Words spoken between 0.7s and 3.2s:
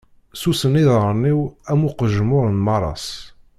iḍaṛṛen-iw am uqejmuṛ n maras.